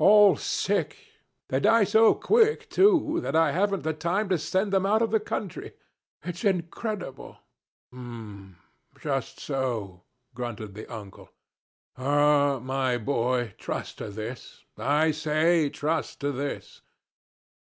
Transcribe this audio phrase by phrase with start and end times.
[0.00, 0.96] All sick.
[1.50, 5.12] They die so quick, too, that I haven't the time to send them out of
[5.12, 5.72] the country
[6.24, 7.38] it's incredible!'
[7.92, 8.56] 'H'm.
[8.98, 10.02] Just so,'
[10.34, 11.30] grunted the uncle.
[11.96, 12.58] 'Ah!
[12.58, 16.80] my boy, trust to this I say, trust to this.'